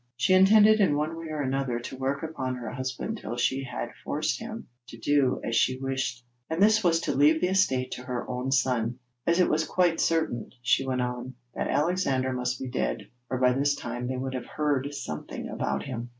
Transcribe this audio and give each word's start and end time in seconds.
She 0.17 0.33
intended 0.33 0.79
in 0.81 0.95
one 0.97 1.15
way 1.15 1.27
or 1.27 1.43
another 1.43 1.77
to 1.77 1.95
work 1.95 2.23
upon 2.23 2.55
her 2.55 2.71
husband 2.71 3.19
till 3.19 3.37
she 3.37 3.63
had 3.65 3.89
forced 4.03 4.39
him 4.39 4.67
to 4.87 4.97
do 4.97 5.39
as 5.43 5.55
she 5.55 5.77
wished, 5.77 6.25
and 6.49 6.59
this 6.59 6.83
was 6.83 7.01
to 7.01 7.13
leave 7.13 7.39
the 7.39 7.49
estate 7.49 7.91
to 7.91 8.01
her 8.01 8.27
own 8.27 8.51
son, 8.51 8.97
'as 9.27 9.39
it 9.39 9.47
was 9.47 9.63
quite 9.63 9.99
certain,' 9.99 10.49
she 10.63 10.83
went 10.87 11.03
on, 11.03 11.35
'that 11.53 11.67
Alexander 11.67 12.33
must 12.33 12.59
be 12.59 12.67
dead, 12.67 13.09
or 13.29 13.37
by 13.37 13.53
this 13.53 13.75
time 13.75 14.07
they 14.07 14.17
would 14.17 14.33
have 14.33 14.47
heard 14.47 14.91
something 14.91 15.47
about 15.47 15.83
him.' 15.83 16.09